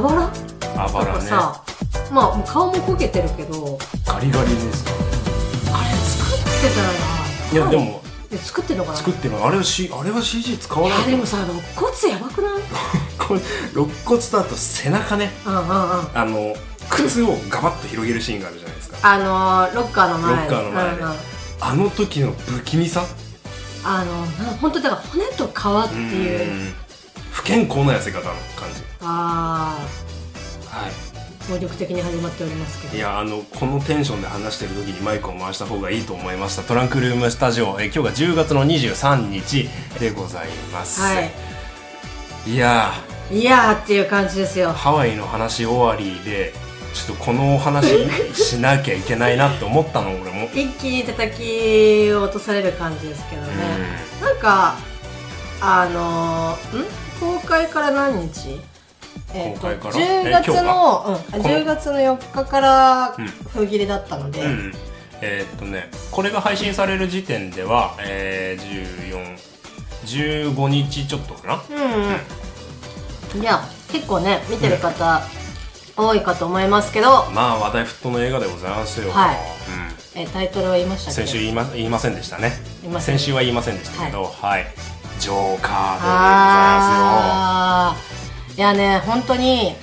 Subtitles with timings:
[0.00, 0.28] ロあばら？
[0.28, 1.20] とあばらね。
[1.20, 1.62] かさ、
[2.12, 3.78] まあもう顔も焦げてるけど。
[4.06, 4.90] ガリガリですか？
[5.78, 6.94] あれ作ってたらな。
[7.52, 8.96] いやでもえ作ってんのかな？
[8.96, 11.00] 作ってるのあれは、C、あれは CG 使わいない。
[11.00, 12.52] やでもさ肋骨やばくない？
[13.74, 15.30] 肋骨とあと背中ね。
[15.46, 15.68] うんうんうん。
[16.14, 16.54] あの
[16.90, 18.98] 靴をガバッと広げるシーンがあるじゃないですか。
[19.02, 20.36] あのーロッカーの前。
[20.36, 21.02] ロッカーの前で。
[21.02, 21.16] うんうん。
[21.60, 23.04] あの時の不気味さ？
[23.84, 25.50] あのな本当だから骨と皮
[25.86, 26.74] っていう
[27.48, 28.82] 健康な痩せ方の感じ。
[29.00, 29.78] あ
[30.66, 30.90] はあ
[31.50, 32.94] 暴力的に始まっておりますけど。
[32.94, 36.62] いいやあのこのテンションで話してる時にマイクを回した方がいいと思いました。
[36.62, 37.80] トランクルームスタジオ。
[37.80, 39.66] え今日が10月の23日
[39.98, 41.30] でございます、はい。
[42.46, 42.92] いや。
[43.32, 44.68] いやーっていう感じですよ。
[44.68, 46.52] ーハワイの話終わりで
[46.92, 47.88] ちょっとこのお話
[48.34, 50.50] しなきゃいけないなって思ったの俺も。
[50.52, 53.48] 一気に叩き落とされる感じですけどね、
[54.20, 54.76] なんか
[55.62, 57.07] あのーん？
[57.20, 58.60] 公開から何日？
[59.34, 63.26] えーと公開から？10え月の、うん、この？10月の4日からうん。
[63.26, 64.72] 封切りだったので、うん、うん。
[65.20, 69.34] えーっとねこれが配信される時点では、えー、
[70.04, 71.62] 1415日ちょっとかな？
[73.34, 73.60] うん、いや
[73.90, 75.22] 結構ね見てる方、
[75.96, 79.36] 多いかと思いますけど、まあ話題沸騰の映画でございますよ、はい。
[79.36, 80.20] うん。
[80.22, 82.52] えータイトルは言いました先週言いま言いませんでしたね。
[83.00, 84.66] 先週は言いませんでしたけどはい、
[85.18, 85.70] ジョーカーでござい
[86.80, 89.74] まあーいやね本当に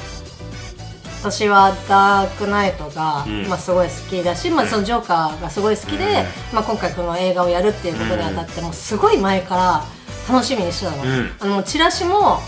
[1.25, 3.47] 私はダークナイトが、うん。
[3.47, 9.83] まあ、すごい好きだし、まあ、そのジョーカーがすごい好きで、まあ、今回この映画をやるっていうことにあたってもうすごい前から
[10.31, 11.31] 楽しみにしてたの,、うん。
[11.39, 12.41] あのチラシも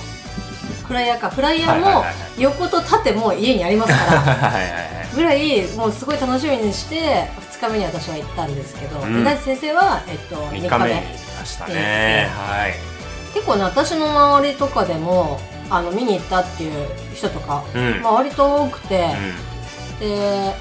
[0.87, 2.05] フライヤーかフライヤーも
[2.37, 4.53] 横と縦も家にありますから。
[5.15, 7.27] ぐらいもうすごい楽しみにして
[7.59, 9.25] 2日目に私は行ったんですけど、うん。
[9.43, 12.73] 先生は、えっと、3 3日日目したね、はい。
[13.33, 18.01] 結構ね私の周りとかでもあの見に行ったっていう人とか、うん。
[18.01, 19.09] まあ、割と多くて、
[19.97, 20.53] うで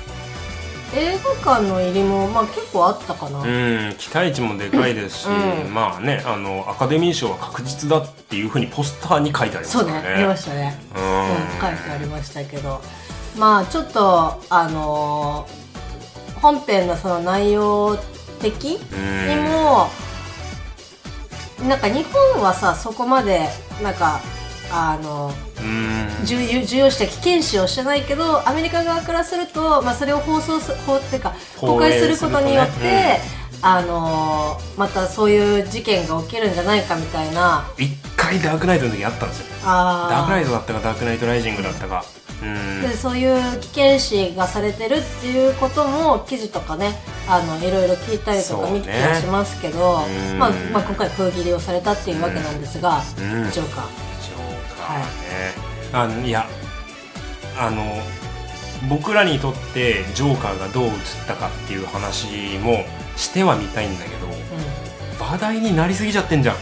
[0.94, 5.74] 映画館の入りも、まあ、結構あったかな、ん、うん、期待値もでかいですし、うん。
[5.74, 10.14] まあねあのアカデミー賞は確実だっていうふうにポスターに書いてありますそうからね。
[10.14, 12.80] ね見ましたね、ううんん、書いてありましたけど。
[13.36, 15.66] まあちょっとあのー
[16.40, 17.96] 本編のその内容
[18.40, 19.28] 的うん。
[19.28, 19.88] にも、
[21.62, 23.48] なんか日本はさそこまで
[23.82, 24.20] なんか
[24.70, 26.06] あのうん。
[26.24, 33.20] 重要重要視して危険視をしてないけどアメリカ側からすると、まあ、それを放送す放っていうか公開することによって、するとね
[33.62, 37.66] あのーまたそういう事件が起きるんじゃないかみたいな。
[37.78, 39.46] 一回ダークナイトの時あったんですよ。
[39.64, 42.04] ダークナイトだったかダークナイトライジングだったか。
[42.20, 46.92] うんでそういう危険視がされてるっていうことも記事とかね
[47.28, 50.38] あのいろいろ聞いたりとか見たりはしますけど、うん。
[50.38, 53.50] まあまあ、今回封切りをされたっていうわけなんですが、うん。
[53.50, 55.04] ジョーカージョーカーね、
[55.92, 56.46] あのいや
[57.58, 57.82] あの
[58.88, 60.92] 僕らにとってジョーカーがどう映っ
[61.26, 62.84] たかっていう話も
[63.16, 64.26] してはみたいんだけど
[65.18, 66.56] 話題になりすぎちゃってんじゃん。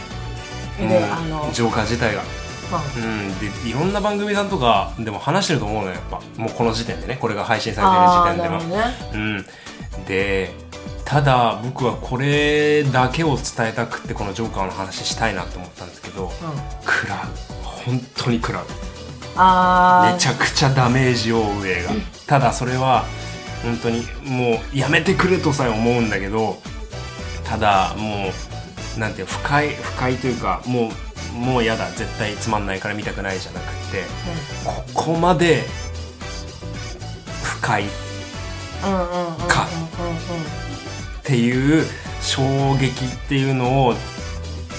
[0.77, 2.21] うん、あのうジョーカー自体が
[2.97, 3.39] うん。
[3.39, 6.21] でいろんな番組さんとかでも話してると思うのよやっぱ。
[6.37, 8.75] もうこの時点でねこれが配信されてる時点でも。
[8.75, 9.45] なるほどね。
[9.97, 10.53] うん、で
[11.03, 16.31] ただ僕はこれだけを伝えたくってこのジョーカーの話したいなと思ったんですけどうん、
[16.83, 17.19] 食らう。
[17.63, 18.65] 本当に食らう。
[19.35, 20.13] あー。
[20.13, 21.91] めちゃくちゃダメージを負う映画。
[22.25, 23.05] ただそれは
[23.63, 26.57] 本当にもうやめてくれとさえ思うんだけど
[27.43, 28.31] ただも
[28.95, 30.91] うなんていう不快不快というかもう
[31.35, 34.03] もうやだ絶対つまんないから見たくないじゃなくて
[34.63, 35.63] ここまで
[37.43, 37.85] 不快っ
[38.83, 39.47] うんうんうんうんうんうんうん。
[39.47, 39.67] か
[41.23, 41.85] ていう
[42.21, 43.95] 衝撃っていうのを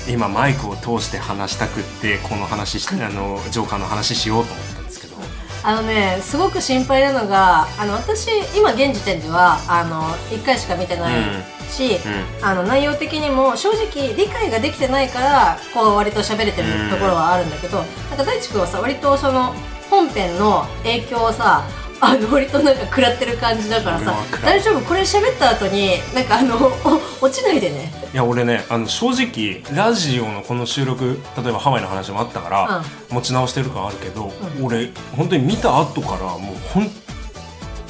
[0.09, 5.17] 今マイクを通して話したくってこの話しあのジョーカーの話しようと思ったんですけど。
[5.65, 11.99] あのねすごく心配なのがあの私今現時点ではあの1回しか見てないし、
[12.43, 19.55] あの内容的にも正直理解ができてないからこう割と喋れてるところはあるんだけど、なんか大地君はさ割とその
[19.91, 21.65] 本編の影響をさ
[21.99, 24.15] あの割となんか食らってる感じだからさ
[24.45, 24.81] 大丈夫？
[24.87, 27.93] これ喋った後になんかあのお 落ちないでね。
[28.13, 34.65] いや俺ねあの正直ラジオのこの収録例えばハワイの話もあったから、持ち直してる感あるけど、うん。
[34.67, 36.91] 俺本当に見た後からもう本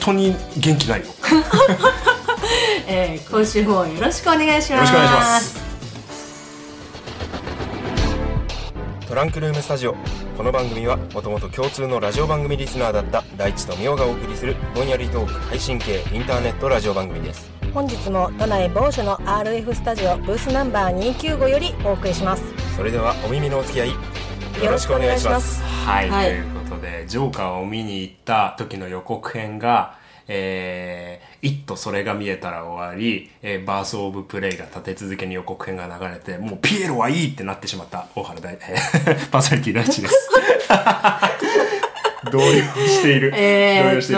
[0.01, 1.07] 当に元気ないよ
[2.89, 4.79] えー今週もよろしくお願いします。
[4.79, 5.67] よろしくお願いします。
[9.09, 9.97] トランクルームスタジオ。
[10.37, 17.51] この番組はもともと共通のラジオ番組リスナーだった大地とみおがお送りするぼんやりトーク配信系インターネットラジオ番組です。
[17.75, 22.45] 本日も都内某所の RF スタジオブースナンバー295よりお送りします。
[22.77, 23.91] それではお耳のお付き合い
[24.65, 25.61] よろしくお願いします。
[25.63, 26.29] はい、はい。
[26.29, 40.31] ということでジョーカーを見に行った時の予告編がえー、イットそれが見えたら終わり、えーバースオブプレイが立て続けに予告編が流れて、もうピエロはいいってなってしまった大原大、えー パーソナリティ大地です。
[42.33, 43.31] 動揺している。
[43.31, 44.17] 動えーっと、揺してい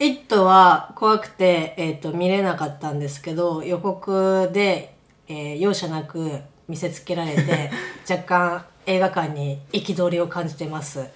[0.00, 4.94] イットは怖くて、えーっと、見れなかったんですけど、予告で、
[5.28, 7.70] えー容赦なく見せつけられて、
[8.08, 11.06] 若干映画館に憤りを感じてます。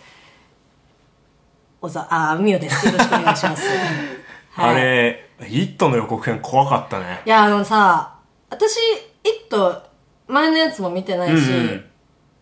[1.85, 2.87] おざ、あ、みおです。
[2.87, 3.67] よろしくお願いします。
[3.67, 3.69] い、
[4.53, 7.21] はいあれ、イットの予告編怖かったね。
[7.27, 8.15] いや、あのさ、
[8.49, 8.79] 私、
[9.23, 9.83] イット、
[10.27, 11.85] 前のやつも見てないし、うんうん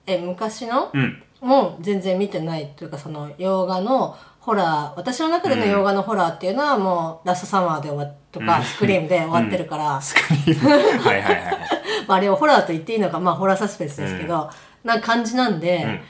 [0.07, 1.23] え、昔の、うん。
[1.41, 10.71] もう全然見てないというか、その、洋画のホラー、私の中での洋画のホラーっていうのはもう、ラストサマーで終わっとか、スクリームで終わってるから、スクリーム。
[11.03, 11.59] はいはいはいはい。
[12.07, 14.49] まあ、あれをホラーと言っていいのか、まあ、ホラーサスペンスですけど、
[14.85, 16.01] な感じなんで、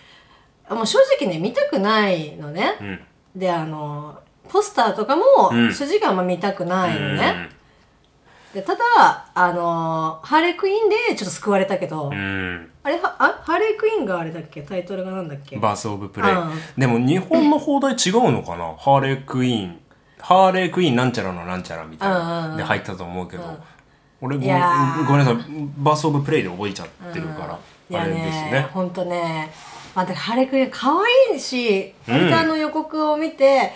[0.68, 2.74] もう正直ね、見たくないのね。
[3.34, 3.40] うん。
[3.40, 4.18] で、あの、
[4.48, 5.72] ポスターとかも、うん。
[5.72, 7.48] 筋があんま見たくないのね。
[8.54, 8.60] うん。
[8.60, 12.70] でただ、あのーハーレークイーンでちょっと救われたけど、うん。
[12.82, 14.60] あれはあハーレークイーンがあれだっけ？
[14.60, 15.56] タイトルがなんだっけ？
[15.56, 16.32] バースオブプレイ。
[16.32, 16.50] うん。
[16.76, 18.74] でも日本の放題違うのかな？
[18.76, 19.80] ハーレークイーン。
[20.20, 22.56] ハーレークイーンなんちゃらのなんちゃらみたいな。
[22.58, 23.58] で入ったと思うけど、
[24.20, 25.36] 俺ごめんなさい、
[25.78, 27.58] バースオブプレイで覚えちゃってるか
[27.90, 28.50] ら、あれですね。
[28.52, 28.68] ね。
[28.70, 29.50] ほんとね、
[29.94, 30.90] まあ、でハーレークイーン可
[31.30, 33.72] 愛いし、割とあの予告を見て、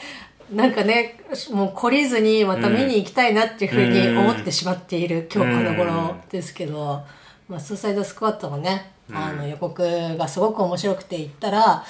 [0.52, 1.18] なんかね、
[1.50, 7.02] もう懲りずにまた見に行きたいなっていうふうに思ってしまっている今日この頃ですけど、
[7.48, 9.82] まあ、スーサイドスクワットもね、あの予告
[10.16, 11.84] がすごく面白くて行ったら、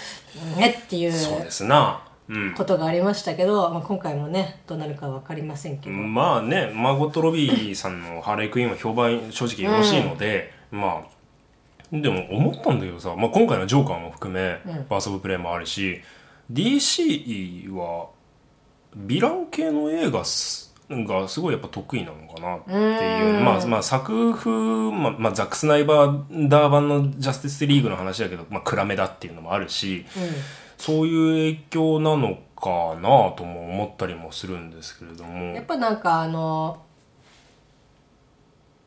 [0.57, 2.03] ねっていうそうですな。
[2.29, 2.55] うん。
[2.55, 5.97] ことがありましたけど、まあ、今回もね、どうなるかわかりませんけど。
[5.97, 11.16] まあね、マーゴット・ロビーさんのハーレークイーンは評判正直よろしいので、まあ、
[11.93, 16.01] でも思ったんだけどさ、まあ、今回のジョーカーも含め、バース・オブ・プレイもあるし
[16.53, 18.09] DC は
[18.97, 23.43] ヴィラン系の映画すがすごいやっぱ得意なのかなっていう。
[23.43, 24.51] まあ、まあ、作風、
[24.93, 30.07] まあまあ、ザック・スナイバーダー版のジャスティスリーグの話だけど、まあ、暗めだっていうのもあるし、
[30.79, 35.55] そういう影響なのかなとも思ったりもするんですけれども。
[35.55, 36.81] やっぱなんかあの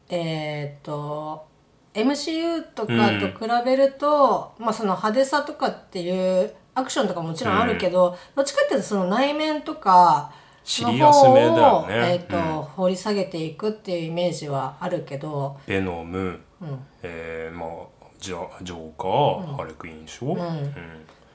[0.10, 1.49] えっ、と
[1.94, 10.31] MCU とかと比べると、まあその派手さとかっていうアクションとかもちろんあるけど、どっちかっていうとその内面とか
[10.63, 12.13] シリアスめだよね。
[12.13, 12.44] えっ、と、うん。
[12.44, 16.39] 掘り下げていくっていうイメージはあるけど、ベノム、
[17.01, 17.69] えーまあ
[18.19, 20.36] ジャジョーカー、ハレクイーンでしょ、うん。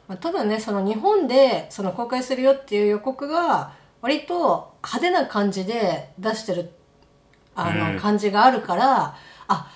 [0.07, 3.73] まあ、ただねその日本でその公開するよっていう予告が
[4.03, 6.71] 割と派手な感じで出してる
[7.55, 9.17] あの、感じがあるから
[9.49, 9.71] あ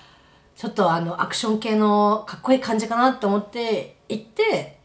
[0.59, 4.79] ちょっとあのアクション系のかっこいい感じかなと思って行って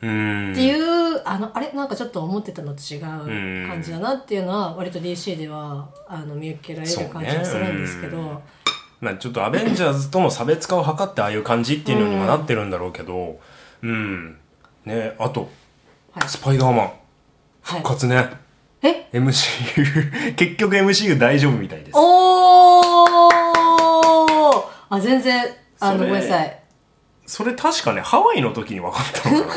[0.00, 0.52] うん。
[0.52, 8.40] っていう、あのあれなんかちょっと思ってたのと違う感じだなっていうのは割と DC ではあの見受けられる感じがするんですけど、
[9.02, 13.38] まあ、ちょっとアベンジャーズとの差別化を図ってああいう感じっていうのにもなってるんだろうけど
[13.82, 14.38] うん、
[14.86, 15.50] ねあと、
[16.12, 16.28] はい。
[16.30, 16.86] スパイダーマン。
[16.86, 16.92] はい。
[17.60, 18.30] 復活ね、
[18.80, 21.90] え？MCU 結局 MCU 大丈夫みたいです。
[21.94, 23.39] おー
[24.90, 25.44] あ全然
[25.78, 26.62] あのごめんなさい。
[27.26, 29.54] それ確かねハワイの時に分かったのかな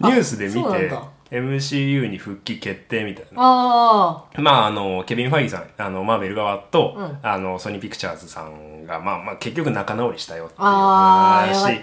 [0.00, 0.08] 俺。
[0.08, 0.90] ニュースで見て
[1.30, 3.30] MCU に復帰決定みたいな。
[3.36, 7.18] あまあ、あの、ケビン・ファイギーさん、あの、マーベル側と、うん。
[7.22, 11.82] あの、ソニー・ピクチャーズさんが、まあまあ、結局仲直りしたよっていう話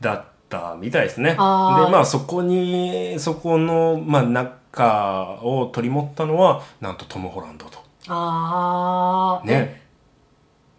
[0.00, 1.32] だったみたいですね。
[1.32, 7.78] で、まあ、そこに、そこの、まあ、仲を取り持ったのは、なんとトム・ホランドと。
[8.08, 9.81] ああね。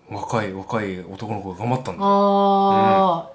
[0.09, 2.09] 若い、若い男の子が頑張ったんだよ。
[2.09, 3.29] あ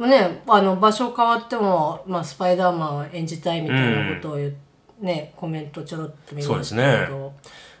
[0.00, 4.56] あ、ねあの場所変わっても、まあ、スパイダーマンを演じたいみたいなことを言う、
[5.00, 7.18] ねコメントちょろっと見ましたけど。
[7.18, 7.32] そう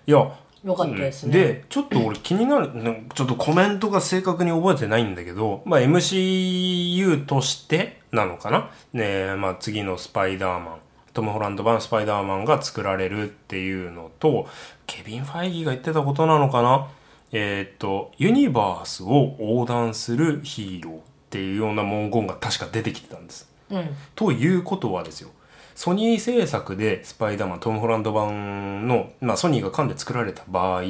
[0.06, 0.18] いや、
[0.64, 2.70] よかったですね、で、ちょっと俺気になる、
[3.14, 8.70] ちょっとコメントが正確に覚えてないんだけど、まあ MCU としてなのかな？
[8.92, 10.78] ねまあ次のスパイダーマン、
[11.12, 14.46] トム・ホランド版スパイダーマンが作られるっていうのと、
[14.86, 16.88] ケビン・ファイギーが言ってたことなのかな？
[17.36, 21.00] えーっと、ユニバースを横断するヒーローっ
[21.30, 23.50] ていうような文言が確か出てきてたんです。
[23.70, 23.88] うん。
[24.14, 25.30] ということはですよ。
[25.74, 30.82] ソニー制作でスパイダーマントム・ホランド版の、まあ、ソニーが噛んで作られた場合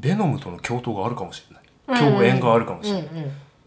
[0.00, 1.66] ベノムとの共闘があるかもしれない。
[2.00, 3.06] 共演があるかもしれない、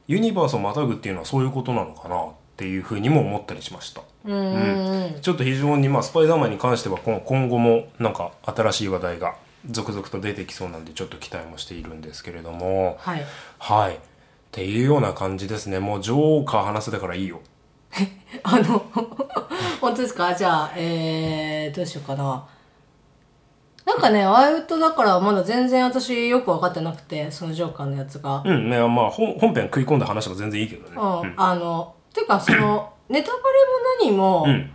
[0.07, 4.01] ユニバースをまたぐっていうのはそういうことなのかなっていうふうにも思ったりしました。
[4.25, 5.21] うんうんうん。
[5.21, 9.35] ちょっと非常に、まあ、スパイダーマンに関しては今今後もなんか新しい話題が
[9.69, 13.23] 続々と出てきそうなんでちょっと期待もしているんですけれどもはい
[13.59, 13.99] はい
[14.51, 15.79] ていうような感じですね。
[15.79, 17.39] もうジョーカー話せたからいいよ。
[18.43, 18.79] あの、
[19.79, 20.33] 本当ですか？
[20.33, 22.45] じゃあ、えー、どうしようかな。
[23.85, 28.41] なんかね、アウトだからまだ全然私よく分かってなくて、そのジョーカーのやつが。
[28.45, 30.95] うん、ね、まあ本本編食い込んだ話が全然いいけどね。
[30.95, 31.33] うん。
[31.37, 33.43] あの、ていうかその、ネタバレ
[34.11, 34.71] も何もうん。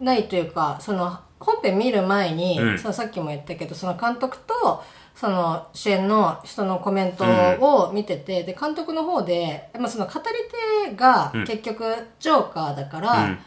[0.00, 2.78] ないというか、その、本編見る前に、うん。
[2.78, 4.82] そのさっきも言ったけど、その監督と、
[5.14, 7.24] その主演の人のコメント
[7.60, 11.44] を見てて、で、監督の方で、まあその語り手がうん。
[11.44, 11.84] 結局
[12.18, 13.38] ジョーカーだから、うん。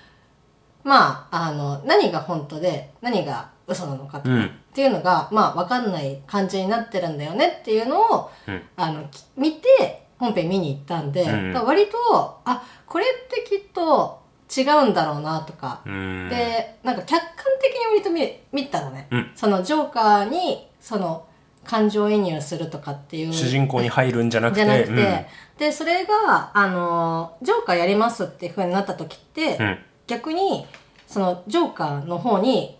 [0.83, 8.61] まあ、あの、何が本当で、何が嘘なのかっていうのが、まあ、わかんない感じになってるんだよねっていうのを、うん。
[8.75, 11.25] あの、き見て、本編見に行ったんで、
[11.65, 14.24] 割と、あ、これってきっと
[14.55, 16.29] 違うんだろうなとか、うん。
[16.29, 19.07] で、なんか客観的に割と見見たのね。
[19.11, 21.25] うんそのジョーカーに、その、
[21.63, 23.33] 感情移入するとかっていう。
[23.33, 24.63] 主人公に入るんじゃなくて。
[24.63, 29.65] じゃなくて、で、それが、あの、ジョーカーやりますっていう風になった時って、うん。
[29.65, 29.77] うん。
[30.07, 30.65] 逆に
[31.07, 32.77] そのジョーカーの方に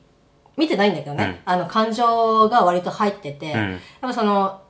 [0.58, 4.62] 見てないんだけどね、うんあの感情が割と入ってて、うんやっぱその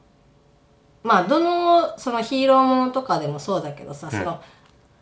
[1.04, 4.42] まあどのそのヒーローものとかでもそうだけどさ、その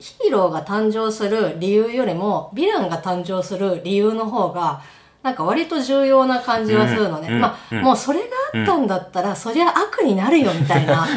[0.03, 4.81] ヒーローが誕生する理由よりもヴィランが誕生する理由の方が
[5.23, 7.39] なんか割と重要な感じはするのね、うん。
[7.39, 7.81] まあ、うん。
[7.81, 11.07] もうそれがあったんだったら、そりゃ悪になるよみたいな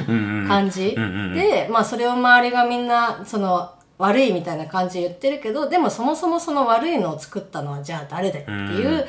[0.47, 0.95] 感じ、
[1.35, 9.05] で、まあそれを周りがみんな、その、悪いみたいな感じで言ってるけど、でもそもそもその悪いのを作ったのはじゃあ誰だよっていう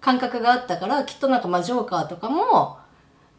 [0.00, 2.78] 感覚があったから、きっとなんかまあジョーカーとかも、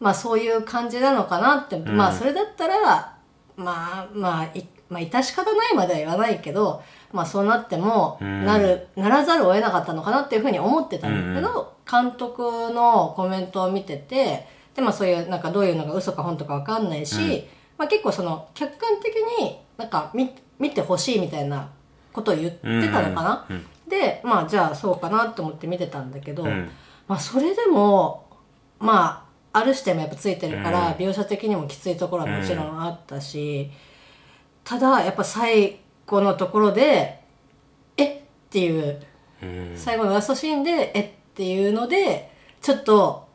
[0.00, 3.18] まあそういう感じなのかなって、まあそれだったら、
[3.56, 6.82] まあまあ、いまあ致し方ないまでは言わないけど、
[7.12, 8.44] まあそうなっても、ん。
[8.44, 21.68] なる、ならざるを得なかったのかなっていうふうに思ってたんだけど、監督のコメントを見てて、で、まあそういう、なんかどういうのが嘘か本とかわかんないし、まあ結構その、客観的になんか見、見てほしいみたいな
[22.12, 26.70] ことを言ってたのかな、うんうんで、まあじゃあそうかなと思って見てたんだけど、ん。
[27.06, 28.26] まあそれでも、
[28.80, 30.92] まあ、ある視点もやっぱついてるから、うん。
[30.94, 33.70] 描写的にもきついところはもちろんあったし、
[34.64, 37.20] ただやっぱ最後のところで、
[37.96, 38.04] え？
[38.04, 39.00] っていう、
[39.42, 39.72] うん。
[39.76, 41.00] 最後のラストシーンで、え？
[41.00, 42.30] っていうので、
[42.60, 43.28] ちょっと、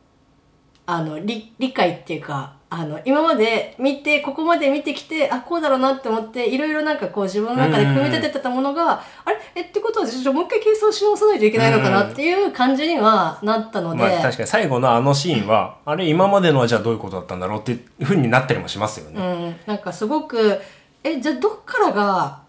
[0.86, 8.92] あの、理、理解っていうか、あの、今まで見て、ここまで見てきて、あ、こうだろうなって思って、いろいろなんかこう自分の中で組み立ててたものが、
[9.24, 9.38] あれ？
[9.56, 16.08] え、ってことは、ちょもう一回計算し直さないといけないのかなっていう感じにはなったので、まあ確かに最後のあのシーンは、あれ？
[16.08, 19.20] 今までのはじゃあどういうことだったんだろうっていう風になったりもしますよね。
[19.20, 20.60] うん、なんかすごく、
[21.02, 22.42] え、じゃあどっからが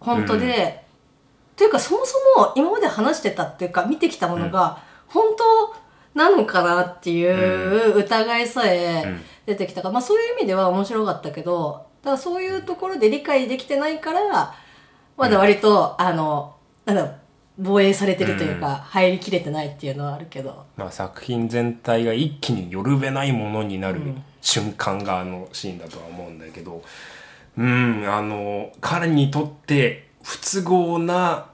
[0.00, 0.84] 本当で、
[1.56, 4.78] というかそもそも今まで話してたっていうか見てきたものが
[5.08, 14.54] 本当なのかなっていう疑いさえ出てきたから、まあそういう意味では面白かったけど、だからそういうところで理解できてないから、
[15.16, 17.14] まだ割と、あの、なんだろう、
[17.58, 20.64] 防衛されてるというか、入りきれてないっていうのはあるけど。
[20.76, 24.00] まあ作品全体が一気によるべないものになる
[24.40, 26.82] 瞬間があのシーンだとは思うんだけど、
[27.58, 31.50] うん、あの、彼にとって不都合な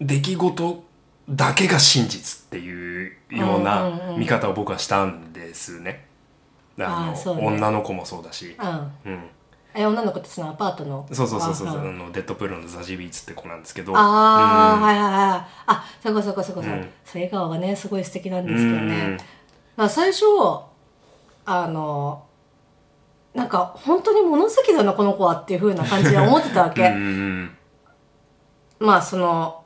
[0.00, 0.84] 出来事
[1.28, 6.06] だけが真実っていうような見方を僕はしたんですね。
[6.78, 8.56] あのね女の子もそうだし。
[8.58, 9.12] うん。
[9.12, 9.22] うん。
[9.74, 11.06] え、女の子ってそのアパートの？
[11.12, 13.96] そうそうそうそう、ああのデッドプールのザジビーツって子なんですけど。
[13.96, 15.46] ああ、うんはいはいはい。
[15.66, 16.74] あ、そこそこそこそこ。
[16.74, 19.18] うんそう笑顔がね、すごい素敵なんですけどね。
[19.78, 20.24] うん最初、
[21.44, 22.25] あの、
[23.36, 26.88] なんか本当に物好きだな、この子はっていう風な感じで思ってたわうんけ。
[26.88, 27.56] うん。
[28.78, 29.62] まあその、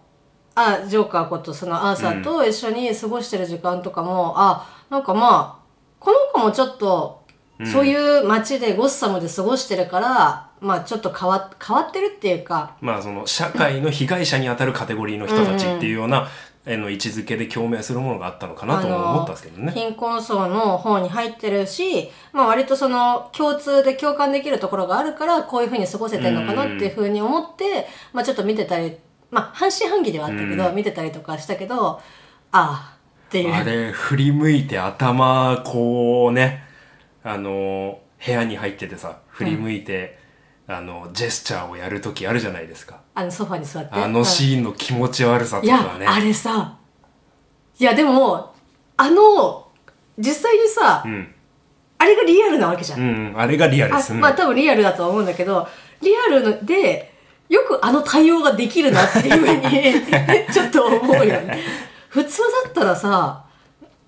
[0.57, 5.65] あ、ジョーカーことそのアーサーと一緒に過ごしてる時間とかも、あ、なんかまあ、
[6.01, 7.21] この子もちょっと、
[7.65, 16.29] そういう街でゴッサムで過ごしてるから、まあちょっと変わ変わってるっていうか、まあその社会の被害者にあたるカテゴリーの人たちっていうような、あ
[16.67, 19.73] の位置づけで共鳴するものがあったのかなとも思ったんですけどね。
[19.73, 28.97] 貧困層の方に入ってるし、まあ割とその共通で共感できるところがあるから、こういう風に過ごせてるのかなっていう風に思って、まあちょっと見てたり、
[29.31, 32.01] まあ半信半疑ではあったけど、見てたりとかしたけど、あ
[32.53, 32.97] あ、
[33.29, 33.55] っていう。
[33.55, 36.65] あれ振り向いて頭こうね
[37.23, 40.19] あの部屋に入っててさ振り向いて、
[40.73, 43.01] あのジェスチャーをやる時あるじゃないですか。
[43.15, 43.91] あのソファに座って。
[43.93, 46.07] あのシーンの気持ち悪さとか、ね。
[46.07, 46.79] あれさ、
[47.79, 48.55] いやでも、
[48.97, 49.67] あの、
[50.17, 51.35] 実際にさ、うん、
[51.99, 53.01] あれがリアルなわけじゃん。
[53.01, 54.13] うん、あれがリアルです。
[54.13, 55.67] あまあ多分リアルだとは思うんだけど、
[56.03, 57.13] リアルで、
[57.49, 61.59] よくあの対応ができるなっていうふうに、 ちょっと思うよね。
[62.09, 63.45] 普通だったらさ、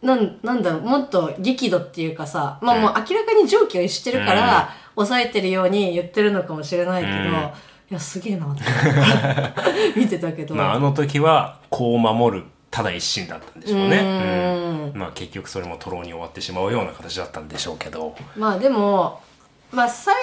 [0.00, 7.25] なん、なんだろう、もっと激怒っていうかさ、まあもう明らかに常軌を逸してるから、抑えてるように言ってるのかもしれないけど、うん。
[7.25, 8.62] いやすげえなって
[10.00, 13.99] 見てたけど、まあ、あの時はこう守るただ一心だったんでしょうね。
[13.99, 14.92] うん。
[14.92, 14.99] うん。
[14.99, 18.16] まあ結局それも徒労に終わってしまうような形だったんでしょうけど。
[18.34, 19.20] まあでも
[19.70, 20.14] まあ最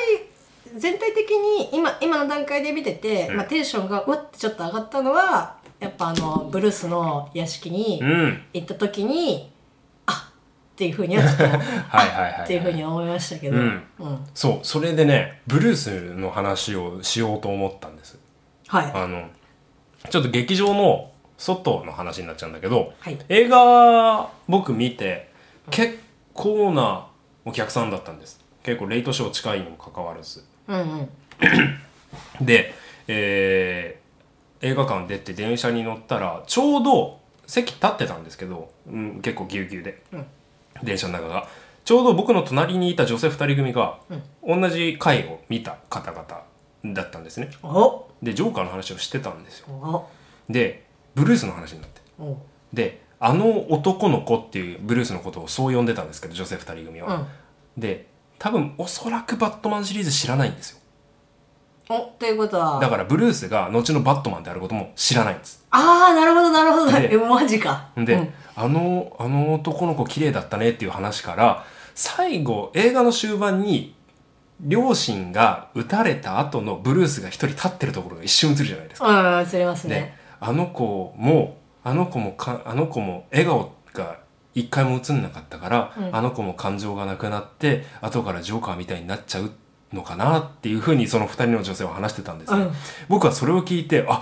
[0.76, 3.38] 全体的に今今の段階で見てて、うん。
[3.38, 8.42] まあ、テンションがうわってちょっと上がったのはやっぱあのブルースの屋敷にうん。
[8.54, 9.59] 行った時に、あ
[10.80, 12.42] っていうふうにはちょっと はいはいはいはい。
[12.46, 13.84] っていうふうには思いましたけど、うん。
[14.00, 14.28] うん。
[14.34, 18.18] そうそれでねブルースの話をしようと思ったんです。
[18.68, 18.92] はい。
[18.94, 19.28] あの
[20.10, 23.18] ちょっと劇場の外の話になっちゃうんだけどはい。
[23.28, 25.30] 映画僕見て
[25.70, 26.00] 結
[26.34, 27.08] 構な
[27.44, 28.40] お客さんだったんです。
[28.64, 30.46] 結構レイトショー近いにもかかわらず。
[30.70, 31.10] うんうん。
[32.40, 32.74] で、
[33.10, 34.00] えー
[34.62, 40.26] 映画館出て電車に乗ったらちょうど席立ってたんですけど、うん、結構ぎゅうぎゅうで、うん
[40.84, 41.48] 電車の中が。
[41.86, 44.00] ちょうど僕の隣にいた女性2人組が、
[44.46, 46.26] 同じ回を見た方々
[46.86, 47.50] だったんですね。
[47.64, 48.08] お。
[48.22, 49.68] でジョーカーの話をしてたんですよ。
[49.70, 50.08] お。
[50.50, 52.02] でブルースの話になって。
[52.20, 52.38] お。
[52.74, 57.82] であの男の子っていうブルースのことをそう呼んでたんですけど女性2人組は、うん。
[57.82, 58.08] で
[58.38, 60.80] 多分おそらくバットマンシリーズ知らないんですよ
[61.92, 62.80] おということは。
[62.80, 65.66] だからブルースが後のバットマンであることも知らないんです。
[65.72, 66.92] ああなるほどなるほど。
[66.92, 67.90] でえマジか。
[67.98, 68.34] で、うん。
[68.56, 71.66] あのあの男の子綺麗だったねっていう話から
[71.96, 73.96] 最後映画の終盤に
[74.62, 79.40] 両親が撃たれた後のブルースが一人立ってるところが一瞬映るじゃないですか。
[79.40, 84.20] うん映りますでねあの子もあの子もかあの子も笑顔が
[84.54, 86.16] 一回も映んなかったから、うん。
[86.16, 89.50] あの子も感情がなくなって後からジョーカーみたいになっちゃう
[89.94, 92.72] のかなっていうふうにその二人の女性は話してたんですよ、うん。
[93.08, 94.22] 僕はそれを聞いてあ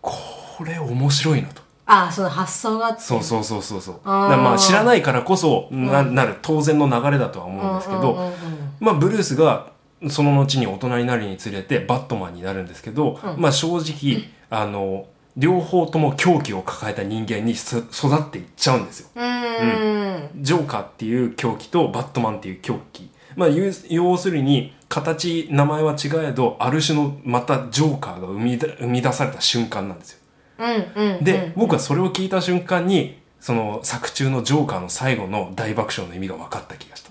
[0.00, 1.62] これ面白いなと。
[1.90, 4.00] ああその発想がそうそうそうそうそう。
[4.04, 8.34] まあ知らないからこそな,、なる当然の流れだとは思うんですけど、うんうんうんうん。
[8.80, 9.72] まあブルースが
[10.08, 13.40] その後に大人になるにつれてバットマンになるんですけど、うん。
[13.40, 19.08] まあ正直あの両方とも狂気を抱えた人間にす育っていっちゃうんですよ。
[19.14, 20.42] うーん。
[20.42, 23.08] ジョーカーっていう狂気とバットマンっていう狂気。
[23.38, 30.18] まあ要要するに形名前は違えどある種のまたジョーカーが生み出生み出された瞬間なんですよ。
[30.58, 37.10] うんうんで、僕はそれを聞いた瞬間にその作中のジョーカーの最後の大爆笑の意味が分かった気がした。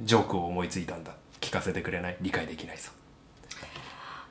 [0.00, 1.12] ジョークを思いついたんだ。
[1.40, 2.16] 聞かせてくれない。
[2.20, 2.90] 理解できないさ。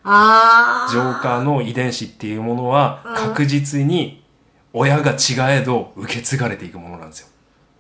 [0.07, 4.23] ああジョーカーの遺伝子っていうものは確実に
[4.71, 7.27] 親が違えど受け継がれていくものなんですよ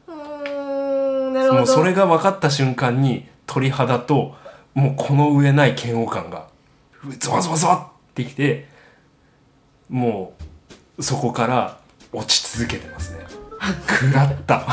[0.07, 4.35] うーんなるほどもうそれが分かった瞬間に鳥肌と
[4.73, 6.47] もうこの上ない嫌悪感が
[7.19, 8.67] ゾワゾワゾワってきて
[9.89, 10.33] も
[10.97, 11.77] うそこから
[12.11, 13.25] 落ち続けてますね。
[13.89, 14.63] 食らった。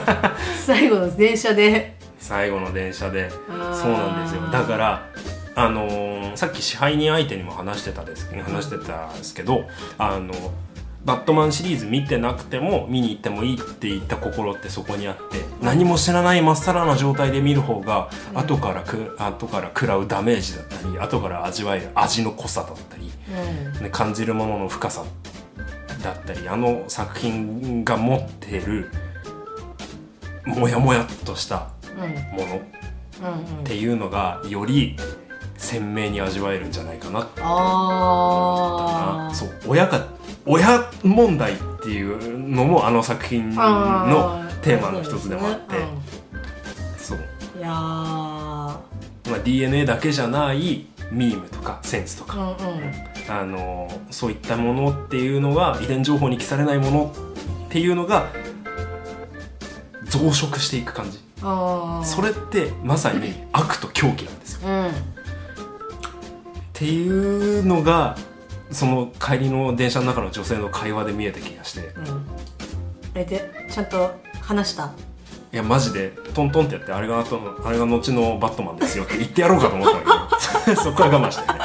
[0.64, 1.96] 最後の電車で。
[2.18, 3.30] 最後の電車で。
[3.30, 4.42] そうなんですよ。
[4.50, 5.06] だから
[5.54, 10.34] あのーさっき支配人相手にも話してたです話してたんですけどあの
[11.06, 15.22] バットマンシリーズ見てなくても見に行ってもいいって言った心ってそこにあって
[15.62, 23.10] 何も知らないまっさらな状態で見る方が後からく後から食らうダメージだったり後から味わえる味の濃さだったり
[23.76, 23.82] うん。
[23.84, 25.04] ね感じるものの深さ
[26.02, 28.90] だったりあの作品が持っている
[30.44, 32.36] モヤモヤっとしたうん。
[32.36, 32.60] ものっ
[33.22, 33.64] うんうん。
[33.64, 34.96] ていうのがより
[35.56, 40.04] 鮮明に味わえるんじゃないかなってああそう親が
[40.46, 45.74] 親問題っていうのもあの作品のテーマの一つでもあって。
[46.98, 47.18] そう、
[47.58, 47.72] いやー。
[47.72, 52.56] まあ、DNA だけじゃないミームとかセンスとか、うんうん。
[53.28, 57.14] あのそういったものっていうのが遺伝情報に記されないもの
[57.66, 58.28] っていうのが
[60.04, 61.18] 増殖していく感じ。
[62.04, 64.68] それってまさに悪と狂気なんですよ。
[64.68, 64.86] うん。
[64.86, 64.92] っ
[66.72, 68.16] ていうのが
[68.70, 71.80] その帰りの電車の中の女性の会話で見えた気がして。
[71.80, 72.26] うん。
[73.14, 74.10] えでちゃんと
[74.42, 74.90] 話した？
[75.52, 80.28] いやマジでトントンってやってあれが後のあれが後のバットマンですよって言ってやろうかと思ったんだ
[80.66, 81.58] けどそこは我慢してね。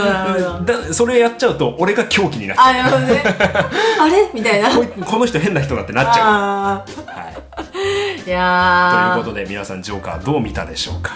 [0.00, 3.22] なるほどだそれやっちゃうと俺が狂気になっちゃあなるほどね。
[4.00, 4.30] あれ？
[4.32, 4.78] みたいな。
[4.78, 9.18] うこの人変な人だってなっちゃあう、はい、ーいとやー。
[9.18, 11.10] いうことで皆さんジョーカーどう見たでしょうか？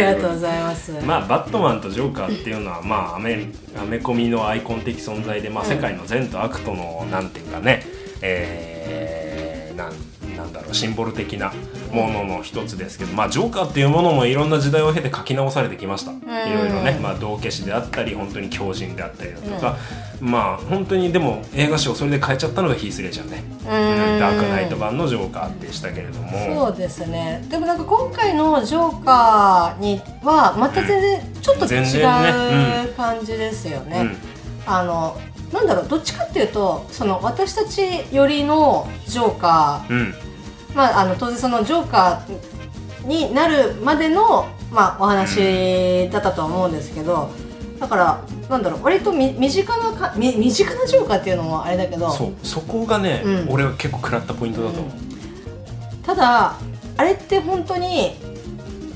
[0.00, 0.92] りがとうございます。
[1.04, 3.48] まあバットマンとジョーカーっていうのはまあアメ
[3.80, 7.84] アメコミのアイコン的存在で、まあ、世界の善と悪とのなんていうかね、
[8.22, 11.52] えー、なんなんだろうシンボル的な
[11.92, 19.76] ものの一つですけど、まあ、ジョーカーっていうものもいろんな時代を経て書き直されてきました、いろいろね、まあ、道化師であったり本当に狂人であったりだとか、
[20.20, 24.20] まあ本当にでも映画史をそれで変えちゃったのがヒース・レイジャーね、うん。
[24.20, 26.66] ダークナイト版のジョーカーでしたけれども。
[26.66, 27.44] そうですね。
[27.48, 34.00] でもなんか今回のジョーカーにはまた全然ちょっと違う感じですよね。
[34.00, 34.16] うん
[34.66, 35.18] あの
[35.52, 37.82] なんだろうどっちかっていうとその私たち
[38.14, 40.14] よりのジョーカー、うん
[40.74, 47.30] まあ、あの当然そのジョーカーになるまでの、まあ、お話だったとは思うんですけど
[47.78, 56.56] だからなんだろう割とみ身近なかみ身近なジョーカーっていうのもあれだけどそうそこがね、うん、俺は結構食らったポイントだと思う、うん、ただ
[56.96, 58.16] あれって本当に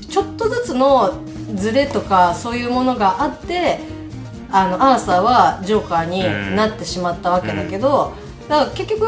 [0.09, 1.19] ちょっとずつの
[1.55, 3.79] ズレとかそういうものがあって
[4.51, 9.07] あのアーサーはジョーカーになってしまったわけだけど、うん、だから結局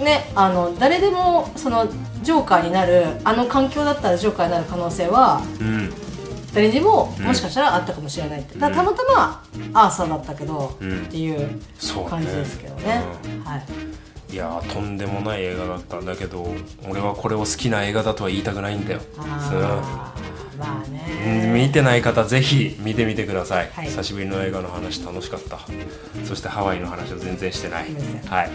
[0.00, 1.86] ねあの誰でもその
[2.22, 5.90] ジョーカーになるあの環境だったらジョーカーになる可能性は、うん、
[6.52, 11.60] 誰にももしかしたらあったかもしれないって、うん、たまたまアーサーだったけど、うん、っていう
[12.08, 12.84] 感じですけどね。
[12.84, 13.04] ね
[13.44, 13.66] はい。
[14.28, 16.52] いやとんでもない映画だったんだけど
[16.88, 19.00] 俺はこれを好きな映画だとは言いたくないんだよ。
[20.58, 21.52] まあね。
[21.54, 25.58] 見てない方ぜひ見てみてください、はい、久しぶりの映画の話楽しかった。
[26.24, 27.86] そしてハワイの話は全然してない。
[28.26, 28.50] はい。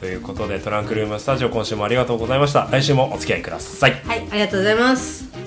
[0.00, 2.68] ということでトランクルームスタジオ今週もありがとうございました。
[2.70, 3.92] 来週もお付き合いください。
[4.04, 5.43] はいありがとうございます